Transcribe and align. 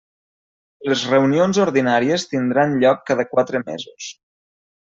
Les 0.93 1.03
reunions 1.11 1.59
ordinàries 1.67 2.27
tindran 2.31 2.75
lloc 2.85 3.07
cada 3.11 3.29
quatre 3.35 3.63
mesos. 3.69 4.13